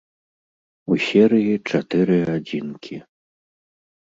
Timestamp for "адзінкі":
2.37-2.95